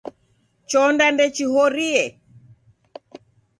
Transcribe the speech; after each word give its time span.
Chonda 0.69 1.05
ndechihorie. 1.13 2.03